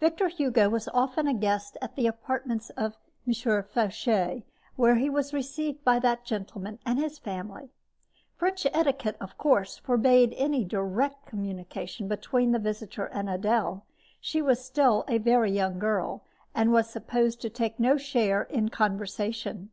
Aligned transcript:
Victor 0.00 0.28
Hugo 0.28 0.70
was 0.70 0.88
often 0.88 1.28
a 1.28 1.34
guest 1.34 1.76
at 1.82 1.96
the 1.96 2.06
apartments 2.06 2.70
of 2.78 2.96
M. 3.28 3.34
Foucher, 3.62 4.42
where 4.74 4.94
he 4.94 5.10
was 5.10 5.34
received 5.34 5.84
by 5.84 5.98
that 5.98 6.24
gentleman 6.24 6.78
and 6.86 6.98
his 6.98 7.18
family. 7.18 7.68
French 8.36 8.66
etiquette, 8.72 9.18
of 9.20 9.36
course, 9.36 9.76
forbade 9.76 10.32
any 10.38 10.64
direct 10.64 11.26
communication 11.26 12.08
between 12.08 12.52
the 12.52 12.58
visitor 12.58 13.04
and 13.08 13.28
Adele. 13.28 13.84
She 14.18 14.40
was 14.40 14.64
still 14.64 15.04
a 15.08 15.18
very 15.18 15.52
young 15.52 15.78
girl, 15.78 16.24
and 16.54 16.72
was 16.72 16.88
supposed 16.88 17.42
to 17.42 17.50
take 17.50 17.78
no 17.78 17.98
share 17.98 18.44
in 18.44 18.64
the 18.64 18.70
conversation. 18.70 19.72